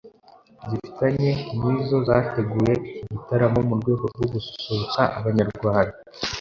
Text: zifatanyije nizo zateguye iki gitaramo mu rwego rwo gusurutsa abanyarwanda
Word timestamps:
zifatanyije 0.69 1.33
nizo 1.61 1.97
zateguye 2.07 2.73
iki 2.85 3.01
gitaramo 3.11 3.59
mu 3.67 3.73
rwego 3.79 4.03
rwo 4.11 4.25
gusurutsa 4.33 5.01
abanyarwanda 5.17 5.95